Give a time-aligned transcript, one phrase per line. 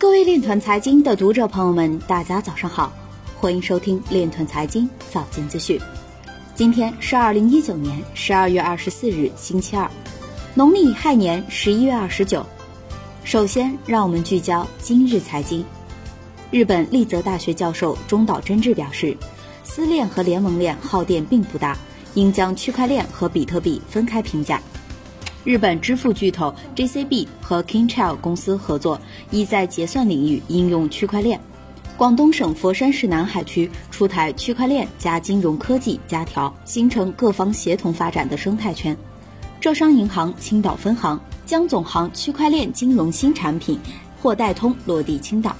[0.00, 2.92] 各位链团财经的读者朋友们，大家早上好，
[3.36, 5.76] 欢迎收听链团财经早间资讯。
[6.54, 9.90] 今天是二零一九年十二月二十四日，星期二，
[10.54, 12.46] 农历亥年十一月二十九。
[13.24, 15.64] 首先，让我们聚焦今日财经。
[16.52, 19.16] 日本立泽大学教授中岛真治表示，
[19.64, 21.76] 私链和联盟链耗电并不大，
[22.14, 24.62] 应将区块链和比特币分开评价。
[25.44, 29.00] 日本支付巨头 JCB 和 Kingchild 公司合作，
[29.30, 31.40] 已在结算领域应用区块链。
[31.96, 38.96] 广东省佛山市南海区出台区块链加金融科技加条，形成各方协同发展的生态圈。
[39.60, 43.78] 浙商银行青岛分行将总行区块链金融新产品
[44.22, 45.56] 货代通落地青岛。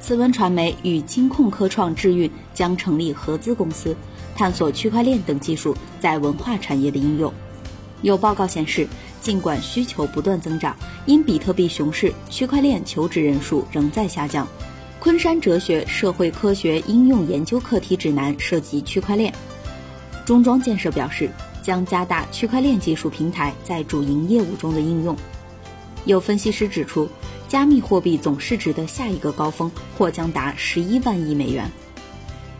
[0.00, 3.94] 慈文传媒与金控科创智运将成立合资公司，
[4.34, 7.32] 探索区块链等技术在文化产业的应用。
[8.02, 8.86] 有报告显示，
[9.20, 14.46] 尽管需求不断增长，因比特币熊市，区块链求职人数仍在下降。
[15.00, 19.32] 昆山哲学社会科学应用研究课题指南涉及区块链。
[20.24, 21.30] 中装建设表示，
[21.62, 25.16] 将加大区块链技术平台在主营业务中的应用。
[26.04, 27.08] 有分析师指出，
[27.48, 31.68] 加密货币总市值的下一个高峰或将达十一万亿美元。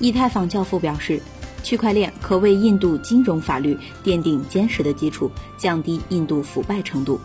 [0.00, 1.20] 以太坊教父表示。
[1.62, 7.20] 区块链可为印度金融法律奠定坚实的基础，降低印度腐败程度。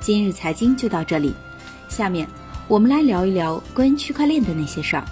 [0.00, 1.34] 今日财经就到这里，
[1.88, 2.26] 下面
[2.68, 5.04] 我们来聊一聊关于区块链的那些事儿。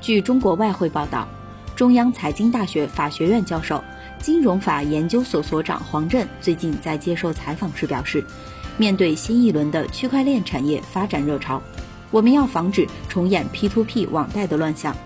[0.00, 1.26] 据中国外汇报道，
[1.74, 3.82] 中央财经大学法学院教授、
[4.18, 8.24] 金融法研究所所长黄震最近在接受采访时表示，
[8.76, 11.60] 面对新一轮的区块链产业发展热潮，
[12.10, 14.96] 我们要防止重演 P2P 网贷的乱象。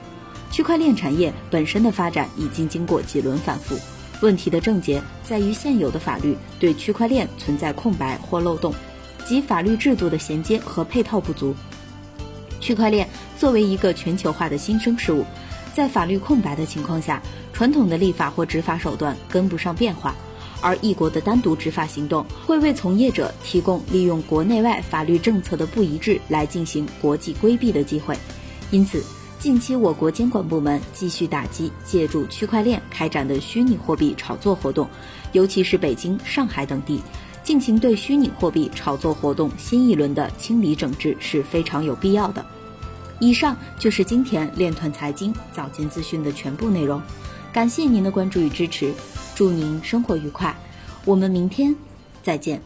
[0.53, 3.75] 区块链产业本身的发展已经经过几轮反复，
[4.20, 8.75] 问题的症结在于现有的法律对区块链存在空白或漏洞，
[9.25, 11.55] 及法律制度的衔接和配套不足。
[12.61, 13.08] 区块链
[13.39, 15.25] 作为一个全球化的新生事物，
[15.73, 17.23] 在法律空白的情况下，
[17.55, 20.14] 传统的立法或执法手段跟不上变化，
[20.61, 28.14] 而一国的单独执法行动会为从业者提供利用国内外法律政策的不一致来进行国际规避的机会，
[28.70, 29.02] 因此。
[29.42, 34.89] 近期，我国监管部门继续打击借助区块链开展的虚拟货币炒作活动，
[35.33, 37.03] 尤其是北京、上海等地，
[37.42, 42.47] 进行对虚拟货币炒作活动新一轮的清理整治是非常有必要的。
[43.19, 47.03] 以上就是今天链团财经早间资讯的全部内容，
[47.53, 48.95] 感谢您的关注与支持，
[49.35, 50.57] 祝您生活愉快，
[51.05, 51.74] 我们明天
[52.23, 52.61] 再见。